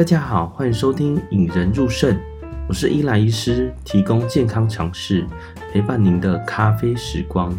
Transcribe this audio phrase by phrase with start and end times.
[0.00, 2.16] 大家好，欢迎收听《引人入胜》，
[2.66, 5.26] 我是伊莱医师，提供健康常识，
[5.70, 7.54] 陪伴您的咖啡时光。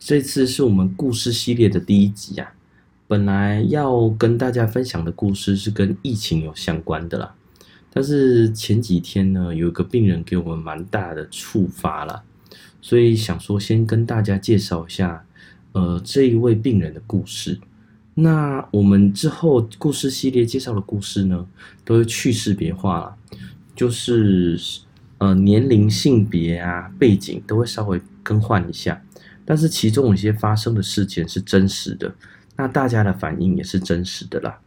[0.00, 2.54] 这次是我们故事系列的第一集啊，
[3.06, 7.32] 本来要跟大家分享的故事是跟疫情有相关的啦，
[7.92, 12.24] 但是前几天呢，有一个病人给我们蛮大的触发了，
[12.80, 15.24] 所以想说先跟大家介绍一下，
[15.72, 17.58] 呃，这一位病人的故事。
[18.14, 21.46] 那我们之后故事系列介绍的故事呢，
[21.84, 23.16] 都会去识别化了，
[23.74, 24.56] 就是
[25.18, 29.02] 呃年龄、性别啊、背景都会稍微更换一下。
[29.44, 32.14] 但是其中有些发生的事件是真实的，
[32.56, 34.60] 那大家的反应也是真实的啦。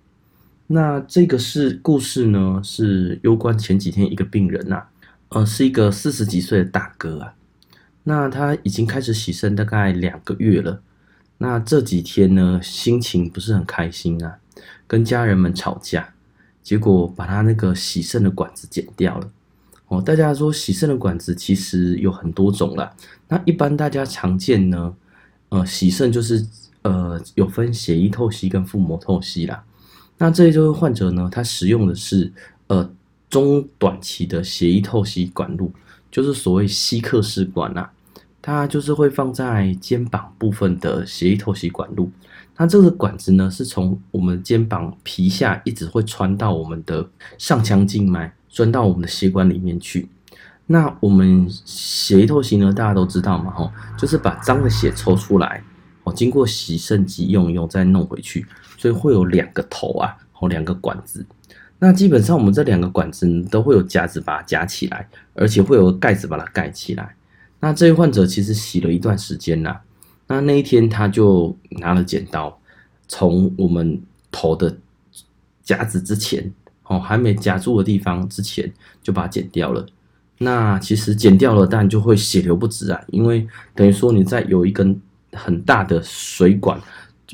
[0.68, 4.90] 那这个是故事呢，是攸关前几天一个病人呐、啊，
[5.30, 7.34] 呃，是一个四十几岁的大哥啊。
[8.10, 10.82] 那他已经开始洗肾大概两个月了，
[11.40, 14.40] 那这几天呢，心情不是很开心啊，
[14.88, 16.14] 跟家人们吵架，
[16.64, 19.30] 结果把他那个洗肾的管子剪掉了。
[19.90, 22.96] 哦，大家说洗肾的管子其实有很多种啦。
[23.28, 24.96] 那一般大家常见呢，
[25.50, 26.48] 呃，洗肾就是
[26.84, 29.62] 呃有分血液透析跟腹膜透析啦。
[30.18, 32.32] 那这一位患者呢，他使用的是
[32.68, 32.90] 呃
[33.30, 35.74] 中短期的血液透析管路，
[36.10, 37.90] 就是所谓吸克式管呐。
[38.48, 42.10] 它就是会放在肩膀部分的血液透析管路。
[42.56, 48.34] 那这个管子呢，是从我们肩膀皮下一直会穿到我们的上腔静脉。
[48.50, 50.10] 钻到我们的血管里面去。
[50.66, 55.62] 那我们血液透析呢，大家都知道嘛，吼，就是把脏的血抽出来，
[56.04, 61.24] 哦，经过洗肾机用一用，再弄回去，所以会有两个头啊，哦，两个管子。
[61.78, 67.16] 那基本上我们这两个管子都会有夹子把它夹起来，而且会有盖子把它盖起来。
[67.60, 69.82] 那这位患者其实洗了一段时间啦，
[70.28, 72.60] 那那一天他就拿了剪刀，
[73.08, 74.02] 从我们
[74.32, 74.78] 头的
[75.64, 76.52] 夹子之前。
[76.90, 78.72] 哦，还没夹住的地方之前
[79.04, 79.86] 就把它剪掉了。
[80.38, 84.98] 那其实剪掉了，但就会血流不止啊，因为等于说你在有一根
[85.34, 86.80] 很大的水管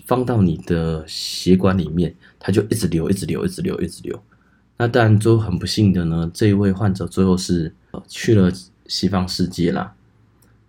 [0.07, 4.19] 放到你的血管里面，它就一直流，一直流，一直流，一直流。
[4.75, 7.71] 那当然就很不幸的呢，这一位患者最后是
[8.07, 8.51] 去了
[8.87, 9.93] 西方世界啦。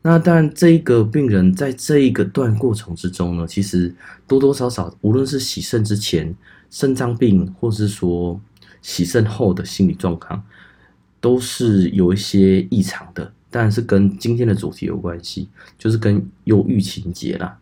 [0.06, 3.91] 那当然，这一个病人在这一个段过程之中呢，其实
[4.26, 6.34] 多多少少，无论是洗肾之前、
[6.70, 8.38] 肾脏病，或是说
[8.82, 10.44] 洗肾后的心理状况
[11.22, 15.48] 都是有一些异常的，当然是跟今天的主题有关系，
[15.78, 17.59] 就是跟忧郁情节啦。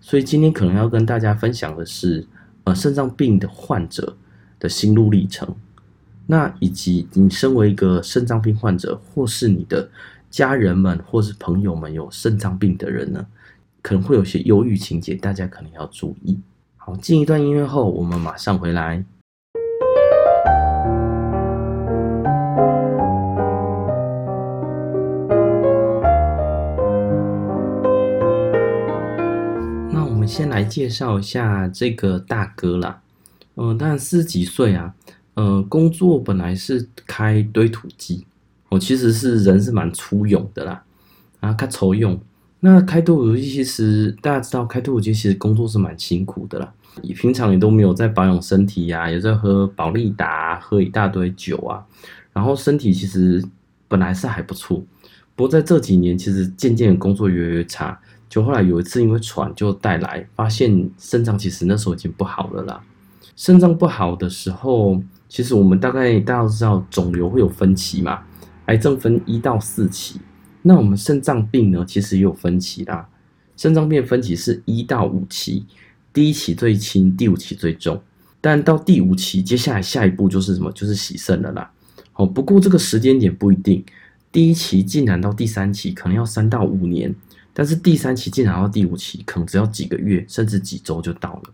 [0.00, 2.26] 所以今天可能要跟大家分享的是，
[2.64, 4.16] 呃，肾脏病的患者
[4.58, 5.54] 的心路历程，
[6.26, 9.90] 那以及你身为一个肾脏病患者，或是你的
[10.32, 13.26] 家人们或是朋友们有肾脏病的人呢，
[13.82, 16.40] 可能会有些忧郁情节，大家可能要注意。
[16.78, 19.04] 好，进一段音乐后，我们马上回来。
[29.90, 33.02] 那我们先来介绍一下这个大哥啦，
[33.56, 34.94] 嗯、呃，当然四十几岁啊，
[35.34, 38.26] 呃，工作本来是开堆土机，
[38.72, 40.82] 我、其实是人是蛮粗勇的啦，
[41.40, 42.18] 啊，他抽用。
[42.60, 46.72] 那开堆土机其实大家知道，开堆土机其实工作是蛮辛苦的啦，
[47.02, 51.84] 你平常也都没有在保养身体呀、也在喝保利达、喝一大堆酒啊，
[52.32, 53.44] 然后身体其实
[53.88, 54.82] 本来是还不错，
[55.36, 58.00] 不过在这几年其实渐渐工作越来越差。
[58.30, 62.80] 就后来有一次因为喘就带来，发现肾脏其实那时候已经不好了啦。
[63.36, 68.22] 肾脏不好的时候，其实我们大概大家都知道，肿瘤会有分期嘛，
[68.72, 70.18] 癌症分一到四期。
[70.62, 73.06] 那我们肾脏病呢，其实也有分期啦。
[73.54, 75.66] 肾脏病分期是一到五期，
[76.10, 78.02] 第一期最轻，第五期最重。
[78.40, 80.72] 但到第五期，接下来下一步就是什么？
[80.72, 81.70] 就是洗肾了啦。
[82.14, 83.84] 哦，不过这个时间点不一定，
[84.32, 87.14] 第一期进展到第三期，可能要三到五年。
[87.52, 91.52] 但是第三期进展到第五期，可能只要几个月，甚至几周就到了。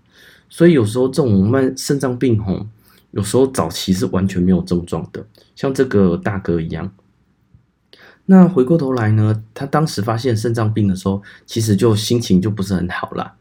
[0.48, 2.64] 所以有时候这种慢肾脏病吼，
[3.10, 5.26] 有时候早期是完全没有症状的，
[5.56, 6.90] 像这个大哥一样。
[8.30, 13.34] 那回过头来呢，他当时发现肾脏病的时候，其实就心情就不是很好啦。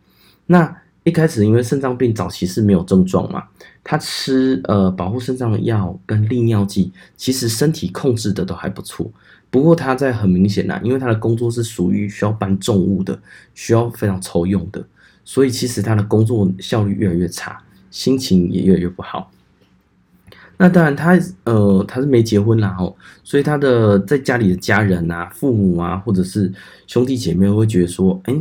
[0.46, 3.44] 那一开始因为肾脏病早期是没有症状嘛，
[3.84, 9.12] 他吃呃保护肾脏的药跟利尿剂，其实身体控制的都还不错。
[9.50, 13.20] 不过他在很明显呐，因为他的工作是属于需要搬重物的，
[13.54, 14.82] 需要非常抽用的，
[15.26, 17.62] 所以其实他的工作效率越来越差，
[17.92, 19.30] 心情也越来越不好。
[20.60, 26.52] 那当然他呃他是没结婚啦吼，所以他的在家里的家人啊、父母啊，或者是
[26.88, 28.36] 兄弟姐妹会觉得说，哎，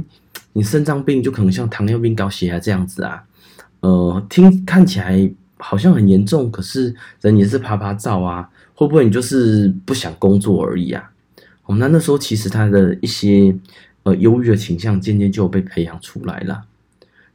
[0.55, 3.23] 你肾脏病就可能像糖尿病、高血压这样子啊，
[3.81, 11.11] 呃，听看起来好像很严重，可是人也是啪啪照啊，会不会你就是不想工作而已啊？
[11.67, 13.55] 哦，那那时候其实他的一些
[14.05, 16.65] 呃忧郁的倾向渐渐就被培养出来了，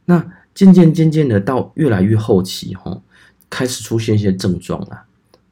[0.06, 3.00] 那渐渐渐渐的到越来越后期吼。
[3.52, 5.02] 开始出现一些症状了，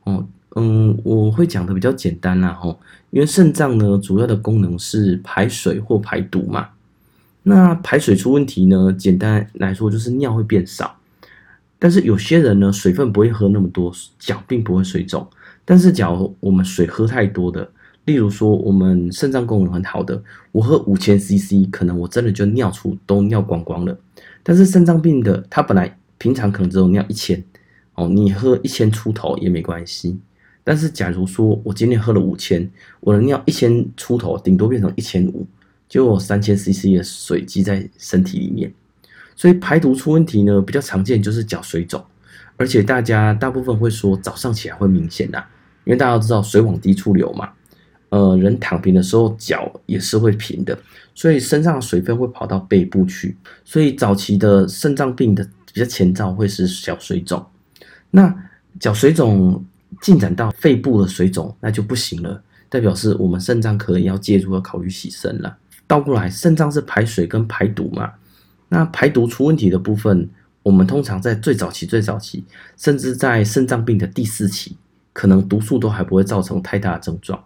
[0.04, 0.26] 哦，
[0.56, 2.80] 嗯，我会讲的比较简单啦，吼，
[3.10, 6.68] 因为肾脏呢，主要的功能是排水或排毒嘛。
[7.42, 10.96] 那排水出问题呢，简单来说就是尿会变少，
[11.78, 15.28] 但是有些人呢，水分不会喝那么多，脚并不会水肿。
[15.66, 17.70] 但是，假如我们水喝太多的，
[18.06, 20.20] 例如说我们肾脏功能很好的，
[20.52, 23.94] 我喝五千 CC，可能我真的就尿出都尿光光了。
[24.42, 27.44] 但是肾脏病的，他本来平常可能只有尿一千。
[28.00, 30.18] 哦，你喝一千出头也没关系，
[30.64, 32.66] 但是假如说我今天喝了五千，
[33.00, 35.46] 我的尿一千出头，顶多变成一千五，
[35.86, 38.72] 就有三千 CC 的水积在身体里面，
[39.36, 42.02] 所以排毒出问题呢，比较常见就是脚水肿，
[42.56, 45.38] 而且大家大部分会说早上起来会明显的，
[45.84, 47.50] 因为大家都知道水往低处流嘛，
[48.08, 50.78] 呃，人躺平的时候脚也是会平的，
[51.14, 57.44] 所以身上的水分会跑到背部去，所以早期的肾脏病的比较前兆会是小水肿。
[58.10, 58.34] 那
[58.78, 59.64] 脚水肿
[60.00, 65.56] 进展到肺部的水肿，那就不行了，代表是我们肾脏可能要介入，要考虑洗肾了。
[65.86, 68.12] 倒过来，肾脏是排水跟排毒嘛，
[68.68, 70.28] 那排毒出问题的部分，
[70.62, 72.44] 我们通常在最早期、最早期，
[72.76, 74.76] 甚至在肾脏病的第四期，
[75.12, 77.42] 可能毒素都还不会造成太大的症状。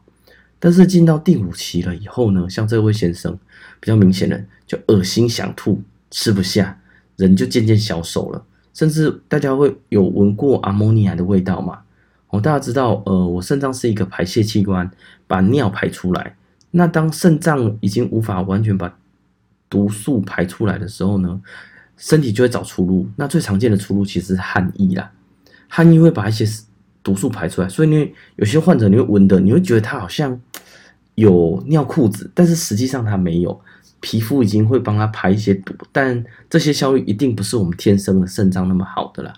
[0.58, 3.38] 但是进到第五期了以后呢，像这位先生
[3.80, 6.78] 比较明显的，就恶心想吐，吃不下，
[7.16, 8.44] 人就渐渐消瘦了。
[8.74, 11.78] 甚至大家会有闻过阿莫尼亚的味道吗？
[12.28, 14.90] 哦，大家知道，呃，我肾脏是一个排泄器官，
[15.28, 16.34] 把尿排出来。
[16.72, 18.92] 那当肾脏已经无法完全把
[19.70, 21.40] 毒素排出来的时候呢，
[21.96, 23.08] 身体就会找出路。
[23.14, 25.12] 那最常见的出路其实是汗液啦，
[25.68, 26.44] 汗液会把一些
[27.04, 27.68] 毒素排出来。
[27.68, 30.40] 所以你有些患者你会闻的，你会觉得他好像
[31.14, 33.60] 有尿裤子，但是实际上他没有。
[34.06, 39.32] 皮肤已经会帮他排一些毒，但这些效率一定不是我们天生的肾脏那么好的啦。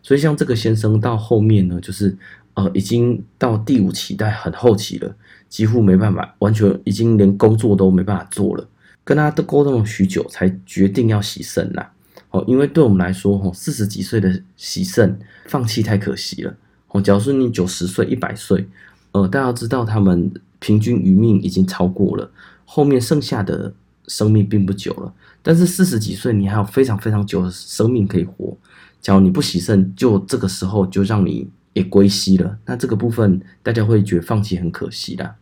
[0.00, 2.16] 所以像这个先生到后面呢，就是
[2.54, 5.16] 呃已经到第五期，但很后期了，
[5.48, 8.64] 几乎没办法，完全已经连工作都没办法做了。
[9.02, 11.90] 跟他都沟通了许久，才决定要洗肾啦。
[12.30, 16.54] 哦，因为对我们来说，哦，四十几岁的洗肾放弃太可惜了。
[16.90, 18.68] 哦，假如说你九十岁、一百岁，
[19.10, 22.30] 呃，大家知道他们平均余命已经超过了。
[22.64, 23.74] 后面剩下的
[24.10, 28.56] 生命并不久了，但是四十几岁你还有非常非常久的生命可以活。
[29.00, 32.58] 假如你不洗肾，就这个时候就让你也归西了。
[32.66, 35.34] 那这个部分大家会觉得放弃很可惜的。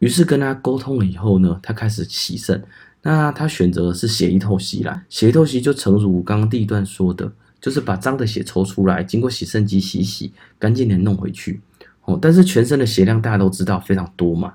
[0.00, 2.62] 于是跟他沟通了以后呢，他开始洗肾。
[3.02, 11.60] 那他选择的是血液透析啦，血液透析就诚如刚刚第一段说的，就是把脏的血抽出来，经过洗肾机洗洗干净点弄回去。
[12.04, 14.54] 哦，但是全身的血量大家都知道非常多嘛。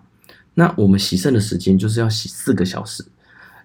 [0.54, 3.04] 那我们洗肾的时间就是要洗四个小时，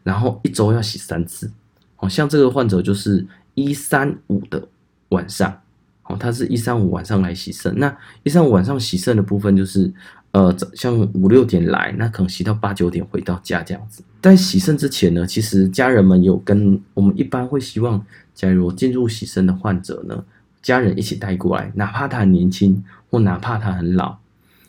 [0.05, 1.51] 然后一周要洗三次。
[1.97, 4.69] 哦，像这个患者就是一三五的
[5.08, 5.61] 晚上，
[6.05, 7.77] 哦，他是一三五晚上来洗肾。
[7.77, 9.93] 那一三五晚上洗肾的部分就是，
[10.32, 14.03] 呃，像五六点来，那可能洗到八九点回到家这样子。
[14.20, 20.25] 在洗肾之前呢，其实家人们有跟我们一般会希望，假如进入洗肾的患者呢，
[20.61, 24.19] 家人一起带过来，哪怕他很年轻，或哪怕他很老。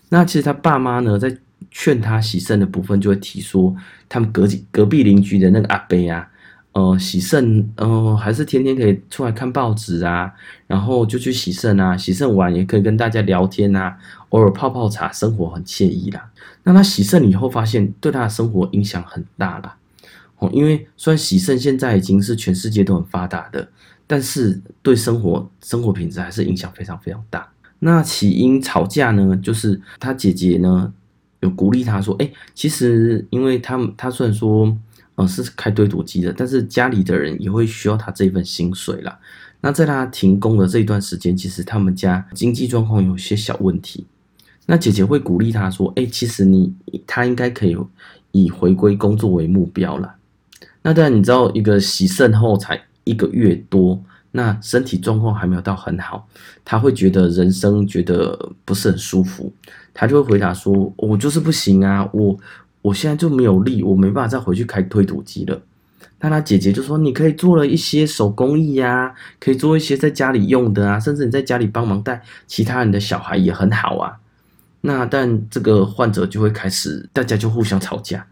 [0.09, 1.35] 那其实他爸妈呢，在
[1.71, 3.75] 劝他洗肾的部分，就会提说，
[4.07, 6.27] 他们隔壁隔壁邻居的那个阿伯啊，
[6.73, 10.33] 呃，洗肾，呃，还是天天可以出来看报纸啊，
[10.67, 13.97] 然后就去洗肾啊，洗肾完也可以跟大家聊天啊，
[14.29, 16.29] 偶尔泡泡茶，生活很惬意啦。
[16.63, 19.77] 那他洗肾以后，发现对他的生活影响很大啦。
[20.39, 23.69] 哦，因为虽然洗肾现在已经是全世界都很发达的，
[24.05, 27.47] 但是对生活生活品质还是影响非常非常大。
[27.79, 30.91] 那起因吵架呢，就是他姐姐呢。
[31.41, 34.75] 有鼓励他说：“哎，其实因为他们他虽然说，
[35.15, 39.19] 呃，是开堆土机的，但是家里的人也会需要他这份薪水啦。
[39.61, 44.05] 那在他停工的这一段时间，其实他们家经济状况有些小问题。
[44.65, 46.73] 那姐姐会鼓励他说：，哎，其实你
[47.05, 47.77] 他应该可以
[48.31, 50.15] 以回归工作为目标啦。
[50.81, 54.01] 那当然，你知道一个洗肾后才一个月多。”
[54.31, 56.27] 那身体状况还没有到很好，
[56.65, 59.49] 他会觉得人生觉得不是很舒服，
[59.95, 62.37] 他就会回答说：“我就是不行啊，我
[62.81, 65.59] 我现在就没有力，我没办法再回去开推土机了。”
[66.19, 74.17] 那他姐姐就说：“你可以做了一些手工艺呀，可以做一些在家里用的啊，甚至你在家里帮忙带其他人的小孩也很好啊。”
[74.81, 78.27] 那但这个患者就会开始，大家就互相吵架。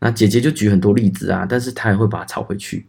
[0.00, 2.86] 那姐姐就举很多例子啊，但是他也会把他吵回去。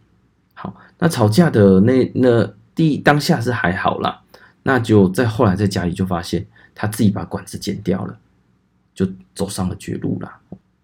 [0.54, 4.20] 好，那吵架的那那第当下是还好啦，
[4.64, 8.18] 那就在后来在家里就发现他自己把管子剪掉了，
[8.94, 10.30] 就走上了绝路了。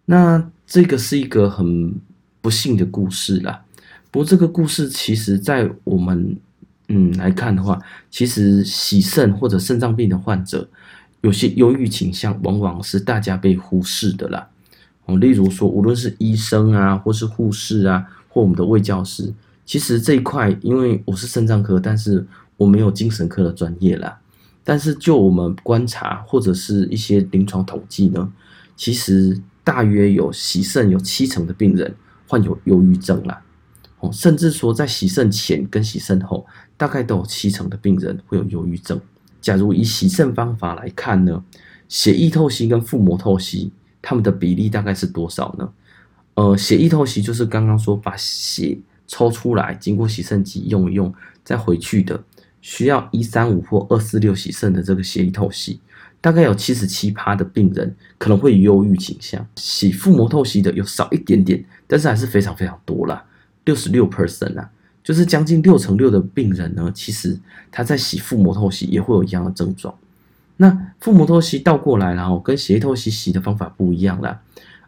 [0.05, 1.95] 那这个是一个很
[2.41, 3.63] 不幸的故事啦。
[4.11, 6.37] 不过这个故事其实，在我们
[6.89, 7.81] 嗯来看的话，
[8.11, 10.69] 其实洗肾或者肾脏病的患者，
[11.21, 14.49] 有些忧郁倾向，往往是大家被忽视的啦。
[15.07, 19.33] 哦，例如说，无论是医生啊，或是护士啊，或我们的卫教师，
[19.65, 24.20] 其实这一块，因为我是肾脏科，但是我没有精神科的专业啦。
[24.65, 28.33] 但是就我们观察或者是一些临床统计呢，
[28.77, 29.41] 其实。
[29.63, 31.95] 大约有洗肾有七成的病人
[32.27, 33.41] 患有忧郁症啦，
[34.01, 36.45] 哦，甚至说在洗肾前跟洗肾后，
[36.79, 38.99] 大概都有七成的病人会有忧郁症。
[39.41, 41.45] 假如以洗肾方法来看呢，
[41.89, 45.71] 血液透析跟腹膜透析，它们的比例大概是多少呢？
[46.35, 48.77] 呃，血液透析就是刚刚说把血
[49.07, 51.13] 抽出来，经过洗肾机用一用
[51.45, 52.21] 再回去的，
[52.61, 55.81] 需要一三五或二四六洗肾的这个血液透析。
[56.23, 63.25] 大概有七十七趴的病人可能会有忧郁倾向，洗腹膜透析的有少一点点，但是还是非常非常多啦，
[63.65, 64.71] 六十六 percent 啊，
[65.03, 67.41] 就是将近六成六的病人呢，其实
[67.73, 69.95] 他在洗腹膜透析也会有一样的症状。
[70.59, 74.39] 那腹膜透析倒过来，然后跟血液透析洗的方法不一样啦。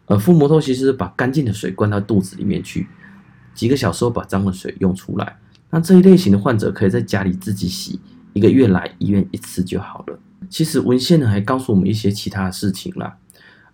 [0.05, 2.85] 呃，腹膜透析是把干净的水灌到肚子里面去，
[3.55, 5.35] 几个小时后把脏的水用出来。
[5.73, 7.99] 那这一类型的患者可以在家里自己洗，
[8.33, 10.19] 一个月来医院一次就好了。
[10.47, 13.17] 其实文献呢还告诉我们一些其他的事情啦，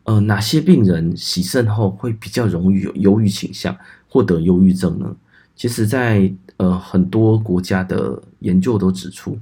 [0.03, 3.75] 呃，哪些病人洗肾后会比较容易有忧郁倾向
[4.08, 5.13] 获得忧郁症呢？
[5.58, 9.38] 其实在，在呃很多国家的研究都指出，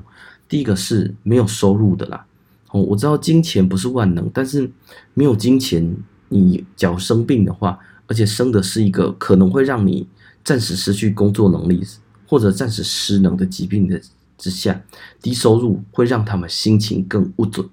[0.50, 2.26] 第一个是没有收入的啦。
[2.72, 4.68] 哦，我知道金钱不是万能，但是
[5.14, 5.96] 没有金钱，
[6.30, 10.08] 你假如生病的话，而且生的是一个可能会让你
[10.44, 11.84] 暂时失去工作能力
[12.28, 14.00] 或者暂时失能的疾病的。
[14.40, 14.80] 之下，
[15.20, 17.68] 低收入会让他们心情更不准，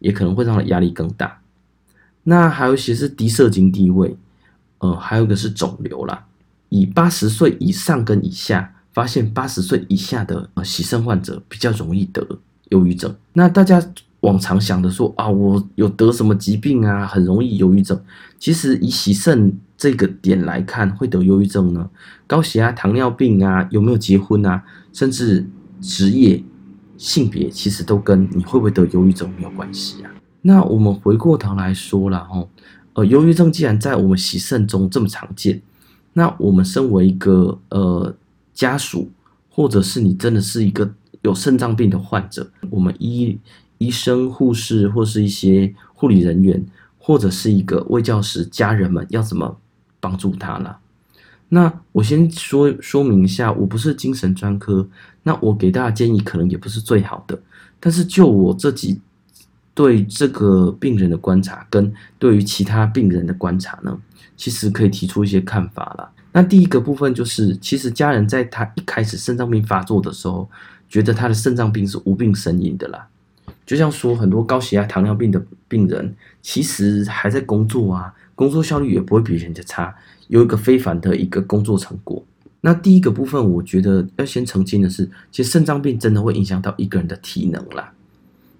[0.00, 1.40] 也可能会让他压力更大。
[2.24, 4.14] 那还有一些是低社经地位，
[4.80, 6.26] 呃，还有一个是肿瘤啦。
[6.68, 12.22] 以八十岁以上跟以下，发现八十岁以下的呃洗肾患者比较容易得
[12.68, 13.16] 忧郁症。
[13.32, 13.82] 那大家
[14.20, 17.98] 往常想的说啊，我有得什么疾病啊，很容易忧郁症。
[18.38, 21.88] 其实以洗肾这个点来看，会得忧郁症呢？
[22.26, 25.44] 高血压、糖尿病啊，有没有结婚啊，甚至。
[25.82, 26.44] 职业、
[26.98, 30.10] 性别其实都跟你会不会得忧郁症没有关系啊。
[30.42, 32.46] 那我们回过头来说了哈，
[32.92, 35.62] 呃，忧郁症既然在我们洗肾中这么常见，
[36.12, 38.14] 那我们身为一个呃
[38.52, 39.08] 家属，
[39.48, 43.38] 或者是你真的是一个有肾脏病的患者，我们医
[43.78, 46.62] 医生、护士或是一些护理人员，
[46.98, 49.56] 或者是一个卫教师，家人们要怎么
[50.00, 50.78] 帮助他了？
[51.50, 54.88] 那我先说说明一下，我不是精神专科，
[55.24, 57.38] 那我给大家建议可能也不是最好的，
[57.78, 59.00] 但是就我自己
[59.74, 63.98] 对这个病人的观察，跟对于其他病人的观察呢，
[64.36, 66.10] 其实可以提出一些看法啦。
[66.32, 70.48] 那第一个部分就是，其实家人在他一开始肾脏病发作的时候，
[70.88, 73.08] 觉得他的肾脏病是无病呻吟的啦，
[73.66, 79.94] 就像说很多高血压、糖尿病的病人，其实还在工作啊，工作效率也不会比人家差。
[80.28, 82.24] 有一个非凡的一个工作成果。
[82.62, 87.92] 那第一个部分，我觉得要先澄清的是，其实肾脏病真的会影响到一个人的体能啦。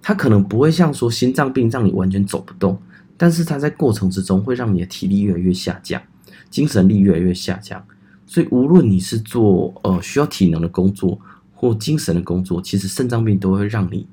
[0.02, 2.78] 它可能不会像说心脏病让你完全走不动，
[3.16, 6.02] 但是它在过程之中会让你的体力越来越下降，
[6.50, 7.82] 精神力越来越下降。
[8.26, 11.18] 所以无论你是做呃需要体能的工作
[11.54, 14.06] 或精神的工作，其实肾脏病都会让你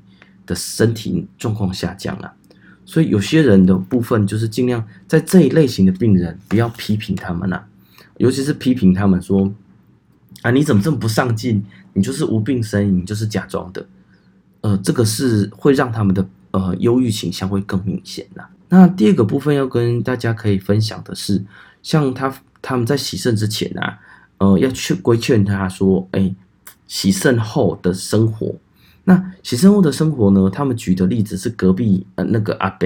[0.45, 2.33] 的身体状况下降啦。
[2.87, 7.61] 所以有些人的部分就是尽量在这一类型的病人不要批评他们呐、
[8.15, 9.53] 尤其是批评他们说
[10.41, 11.61] 啊，你怎么这么不上进？
[11.91, 13.85] 你就是无病呻吟，就是假装的。
[14.61, 18.45] 呃，这个是会让他们的呃忧郁倾向会更明显的。
[18.69, 21.43] 那第二个部分要跟大家可以分享的是，
[21.83, 23.99] 像他他们在洗肾之前啊，
[24.37, 26.33] 呃，要去规劝他说，哎，
[26.87, 28.55] 洗肾后的生活。
[29.09, 30.49] 那洗肾后的生活呢？
[30.49, 32.85] 他们举的例子是隔壁呃那个阿伯，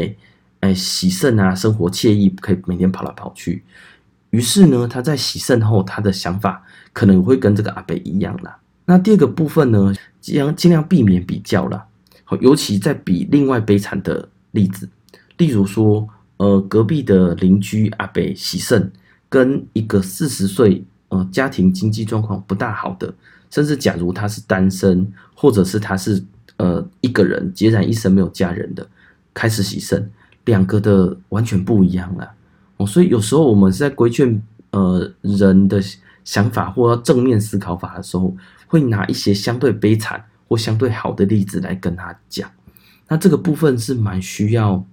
[0.60, 3.64] 哎洗肾啊，生活惬意，可以每天跑来跑去。
[4.30, 6.64] 于是呢，他在洗肾后，他的想法
[6.94, 8.56] 可能会跟这个阿伯一样啦。
[8.86, 11.84] 那第二个部分呢，尽量尽量避免比较啦，
[12.24, 14.88] 好，尤其在比另外悲惨的例子，
[15.38, 18.92] 例如说，呃，隔壁的邻居阿伯洗肾，
[19.28, 23.12] 跟一个四十岁呃家庭经济状况不大好的，
[23.52, 26.24] 甚至假如他是单身，或者是他是
[26.58, 28.88] 呃一个人孑然一身没有家人的，
[29.34, 30.10] 开始洗肾，
[30.46, 32.32] 两个的完全不一样了。
[32.78, 34.42] 哦，所以有时候我们是在规劝
[34.72, 35.80] 呃人的
[36.24, 38.36] 想法或要正面思考法的时候，
[38.68, 42.50] 会拿一些相对悲惨或相对好的例子来跟他讲。
[43.08, 44.84] 那这个部分是蛮需要，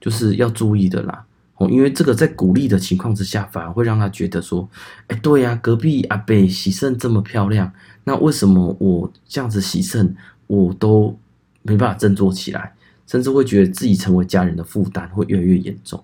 [0.00, 1.24] 就是要注意的啦。
[1.58, 4.68] 哦，因为这个在鼓励的情况之下，反而会让他觉得说，
[5.08, 7.72] 哎，对呀，隔壁阿伯洗肾这么漂亮，
[8.04, 11.18] 那为什么我这样子洗肾，我都
[11.62, 12.72] 没办法振作起来，
[13.06, 16.02] 甚至会觉得自己成为家人的负担会越来越严重。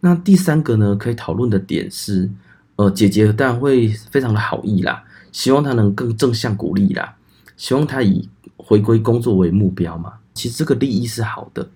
[0.00, 2.30] 那第三个呢，可以讨论的点是，
[2.76, 7.16] 呃，姐姐当然会非常的好意啦，希望他能更正向鼓励啦，
[7.56, 10.12] 希望他以回归工作为目标嘛。
[10.34, 11.66] 其实这个利益是好的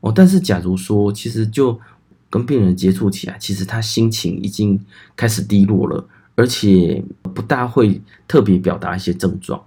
[0.00, 1.78] 哦，但是假如说，其实就
[2.34, 7.00] 跟病人接触起来，其实他心情已经开始低落了，而且
[7.32, 9.64] 不大会特别表达一些症状，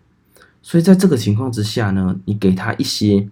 [0.62, 3.26] 所以在这个情况之下呢，你给他一些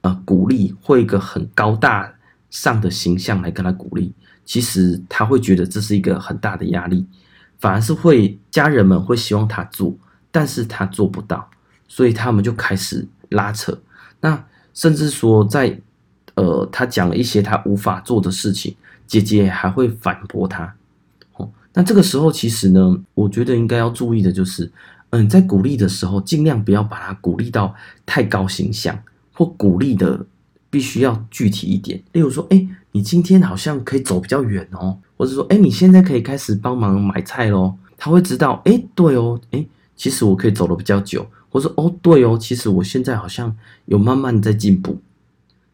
[0.00, 2.12] 呃鼓励，或一个很高大
[2.50, 4.12] 上的形象来跟他鼓励，
[4.44, 7.06] 其实他会觉得这是一个很大的压力，
[7.60, 9.96] 反而是会家人们会希望他做，
[10.32, 11.48] 但是他做不到，
[11.86, 13.80] 所以他们就开始拉扯，
[14.20, 14.44] 那
[14.74, 15.80] 甚至说在。
[16.40, 18.74] 呃，他讲了一些他无法做的事情，
[19.06, 20.74] 姐姐还会反驳他。
[21.36, 24.72] 哦，那这个时候其实呢，我觉得应该要注意的就是，
[25.10, 27.74] 嗯，在鼓励的时候，尽量不要把他鼓励到
[28.06, 28.98] 太高形象，
[29.34, 30.24] 或鼓励的
[30.70, 32.02] 必须要具体一点。
[32.12, 37.74] 例如说，哎，你今天好像可以走比较远哦，或者说，哎，你现在可以开始帮忙买菜喽。
[37.98, 43.54] 他会知道，哎，对哦，哎，其实我可以走得比较久，或者，哦，对哦，其实我现在好像
[43.84, 44.98] 有慢慢在进步。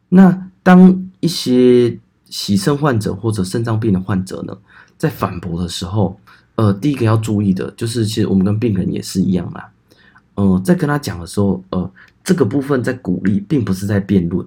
[0.08, 4.58] 那当一些洗肾患者或者肾脏病的患者呢，
[4.98, 6.18] 在反驳的时候，
[6.56, 9.70] 呃，第一个要注意的就是，其实我们跟病人也是一样啦。
[10.34, 11.88] 呃，在跟他讲的时候，呃，
[12.24, 14.44] 这个部分在鼓励，并不是在辩论，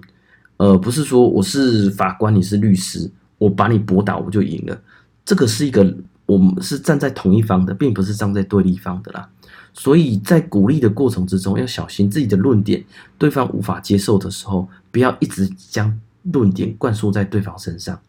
[0.58, 4.78] 呃，不是说我是法官，你是律师，我把你驳倒我就赢了。
[5.24, 9.26] 这个是一个我们是站在同一方的，并不是站在对立方的啦。
[9.72, 12.84] 所以在鼓励的过程之中，要小心自己的论点
[13.16, 18.00] 对方无法接受的时候，不要一直将论点灌输在对方身上，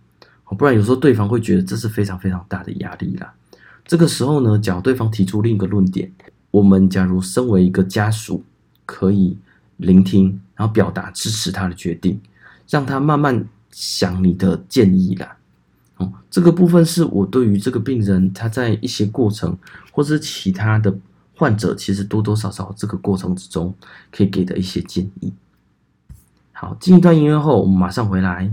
[0.58, 3.34] 不然有时候对方会觉得这是非常非常大的压力啦。
[3.86, 6.12] 这个时候呢，假如对方提出另一个论点，
[6.52, 8.44] 我们假如身为一个家属，
[8.86, 9.38] 可以
[9.78, 12.20] 聆听，然后表达支持他的决定，
[12.70, 15.38] 让他慢慢想你的建议啦。
[15.98, 19.58] 哦，这个部分是我对于这个病人他在一些过程
[19.92, 20.96] 或是其他的。
[21.34, 23.74] 患者其实多多少少这个过程之中
[24.12, 25.34] 可以给的一些建议。
[26.62, 28.48] 好，进一段音乐后，我们马上回来。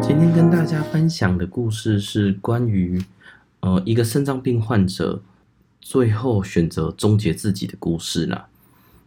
[0.00, 3.02] 今天跟大家分享的故事是关于
[3.58, 5.20] 呃一个肾脏病患者
[5.80, 8.46] 最后选择终结自己的故事啦。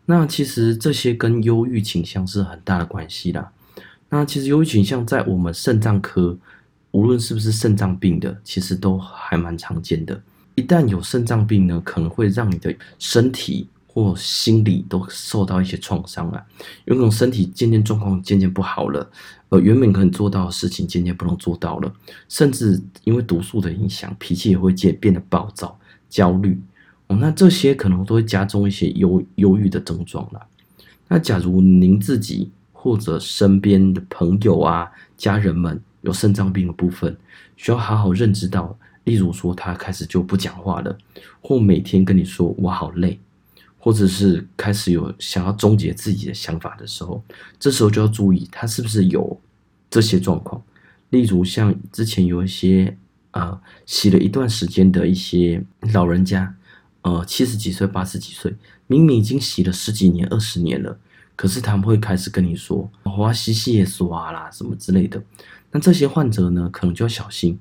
[0.07, 3.53] 那其实这些跟忧郁倾向是很大的关系啦。
[4.09, 6.37] 那其实忧郁倾向在我们肾脏科，
[6.91, 10.21] 无论是不是肾脏病的，其实都还蛮常见的。
[10.55, 16.45] 一旦有肾脏病呢，可能会让你的身体或心理都受到一些创伤啊。
[16.85, 19.09] 有可能身体渐渐状况渐渐不好了，
[19.49, 21.93] 呃，原本可能做到的事情渐渐不能做到了，
[22.27, 26.61] 甚至因为毒素的影响，脾气也会渐变得暴躁、焦虑。
[27.07, 30.41] 哦那这些可能都会加重一些忧忧郁的症状了。
[31.07, 37.15] 那假如您自己或者身边的朋友啊、家人们有肾脏病的部分，
[37.57, 40.97] 需要好好认知到，例如说他开始就不讲话了，
[41.41, 43.19] 或每天跟你说我好累，
[43.77, 47.23] 或者是开始有想要终结自己的想法的时候，
[47.59, 49.39] 这时候就要注意他是不是有
[49.89, 50.61] 这些状况。
[51.09, 52.97] 例如像之前有一些
[53.31, 56.55] 呃洗了一段时间的一些老人家。
[57.03, 58.53] 呃，七十几岁、八十几岁，
[58.85, 60.99] 明明已经洗了十几年、二十年了，
[61.35, 62.87] 可是他们会开始跟你说
[63.17, 65.19] “我要洗洗也刷啦”什么之类的。
[65.71, 67.57] 那这些患者呢，可能就要小心，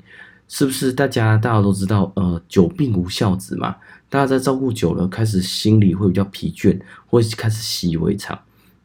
[0.49, 0.93] 是不是？
[0.93, 3.77] 大家大家都知道，呃，久病无孝子嘛。
[4.09, 8.39] 大家在照顾久了，开始心里会比较疲倦，会开始习以为常。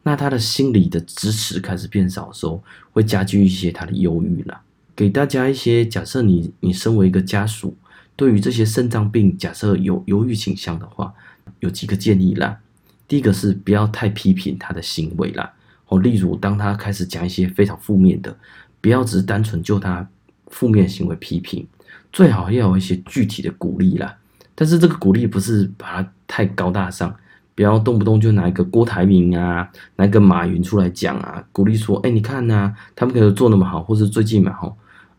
[0.04, 2.62] 那他的心理的支持开始变少的时候，
[2.92, 4.62] 会加剧一些他的忧郁啦。
[4.94, 7.76] 给大家一些假设你，你你身为一个家属。
[8.14, 11.12] 对于这些肾脏病，假设有忧郁倾向的话，
[11.60, 12.58] 有几个建议啦。
[13.06, 15.52] 第一个是不要太批评他的行为啦，
[15.88, 18.34] 哦，例如当他开始讲一些非常负面的，
[18.80, 20.08] 不要只是单纯就他
[20.48, 21.66] 负面行为批评，
[22.12, 24.16] 最好要有一些具体的鼓励啦。
[24.54, 27.14] 但是这个鼓励不是把他太高大上，
[27.54, 34.76] 不要动不动就拿一个郭台铭啊，拿一个马云出来讲啊，鼓励说，哎，你看呐、啊，他们可以做那么好，或是最近嘛，吼，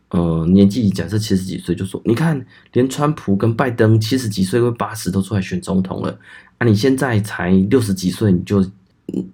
[0.08, 6.18] 呃，年纪假设七十几岁，就说，你看，连川普跟拜登七十几岁或八十都出来选总统了，
[6.58, 8.64] 啊，你现在才六十几岁，你就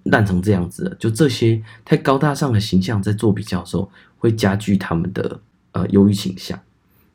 [0.04, 5.40] 烂成这样子了，就这些太高大上的形象，在做比较的时候，会加剧他们的
[5.72, 6.58] 呃忧郁倾向。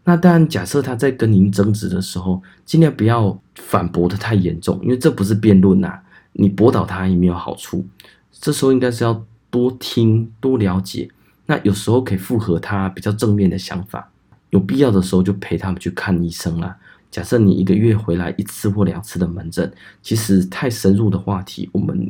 [0.03, 5.99] 那当然，假设他在跟您争执的时候，尽量不要反驳得太严重，因为这不是辩论呐，
[6.33, 7.85] 你驳倒他也没有好处。
[8.31, 11.09] 这时候应该是要多听、多了解。
[11.45, 14.09] 那有时候可以附和他比较正面的想法，
[14.49, 16.77] 有必要的时候就陪他们去看医生啦。
[17.11, 22.09] 假设你一个月回来一次或两次的门诊，其实太深入的话题，我们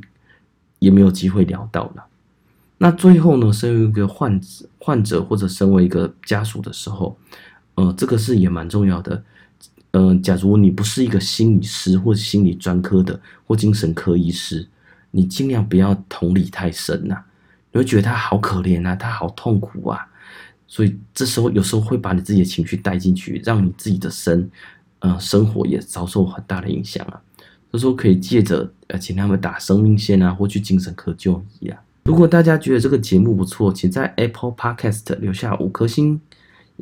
[0.80, 2.06] 也没有机会聊到了。
[2.78, 7.18] 那最后呢，身为一个患者、患者或者身为一个家属的时候。
[7.76, 9.24] 呃，这个是也蛮重要的。
[9.92, 14.68] 呃，假如你不是一个心理师或心理专科的或精神科医师，
[15.12, 17.24] 你尽量不要同理太深呐、
[17.72, 20.06] 你会觉得他好可怜啊，他好痛苦啊，
[20.68, 24.52] 所以这时候有时候会把你自己的情绪带进去，让你自己的生
[25.00, 27.22] 呃生活也遭受很大的影响啊。
[27.72, 31.82] 这时候可以借着呃请他们打生命线啊，或去精神科就医啊。
[32.06, 36.20] 如果大家觉得这个节目不错，请在 Apple Podcast 留下五颗星。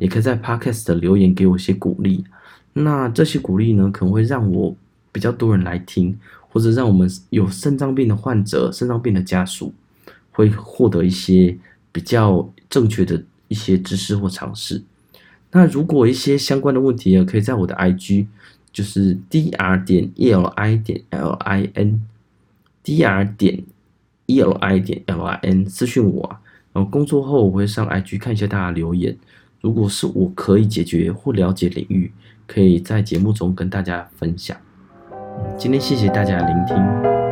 [0.00, 2.24] 也可以在 Podcast 留言给我一些鼓励，
[2.72, 4.72] 那这些鼓励呢，可能会让我
[5.10, 6.16] 比较多人来听，
[6.48, 9.74] 或者让我们有肾脏病的患者、肾脏病的家属
[10.30, 11.58] 会获得一些
[11.90, 14.80] 比较正确的一些知识或常识。
[15.50, 18.28] 那如果一些相关的问题呢，可以在我的 IG，
[18.72, 23.62] 就是 dr 点 eli 点 lin，dr 点
[24.26, 26.38] eli 点 lin 私讯我，
[26.72, 29.16] 然后工作后我会上 IG 看一下大家留言。
[29.60, 32.12] 如果是我可以解决或了解领域，
[32.46, 34.56] 可以在节目中跟大家分享。
[35.56, 37.27] 今天谢谢大家聆听。